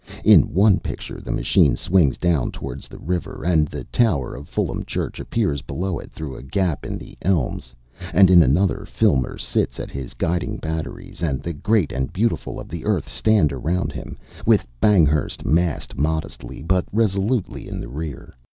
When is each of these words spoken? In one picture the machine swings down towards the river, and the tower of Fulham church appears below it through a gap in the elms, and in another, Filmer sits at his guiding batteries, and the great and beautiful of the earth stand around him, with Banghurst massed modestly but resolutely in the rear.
In 0.25 0.51
one 0.51 0.79
picture 0.79 1.21
the 1.21 1.31
machine 1.31 1.75
swings 1.75 2.17
down 2.17 2.49
towards 2.49 2.87
the 2.87 2.97
river, 2.97 3.43
and 3.45 3.67
the 3.67 3.83
tower 3.83 4.33
of 4.33 4.49
Fulham 4.49 4.83
church 4.83 5.19
appears 5.19 5.61
below 5.61 5.99
it 5.99 6.11
through 6.11 6.35
a 6.35 6.41
gap 6.41 6.87
in 6.87 6.97
the 6.97 7.15
elms, 7.21 7.71
and 8.11 8.31
in 8.31 8.41
another, 8.41 8.83
Filmer 8.83 9.37
sits 9.37 9.79
at 9.79 9.91
his 9.91 10.15
guiding 10.15 10.57
batteries, 10.57 11.21
and 11.21 11.43
the 11.43 11.53
great 11.53 11.91
and 11.91 12.11
beautiful 12.11 12.59
of 12.59 12.67
the 12.67 12.83
earth 12.83 13.07
stand 13.11 13.53
around 13.53 13.91
him, 13.91 14.17
with 14.43 14.65
Banghurst 14.81 15.45
massed 15.45 15.95
modestly 15.95 16.63
but 16.63 16.85
resolutely 16.91 17.67
in 17.67 17.79
the 17.79 17.87
rear. 17.89 18.35